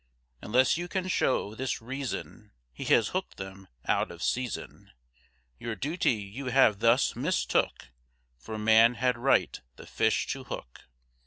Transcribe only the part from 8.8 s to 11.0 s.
had right the fish to hook.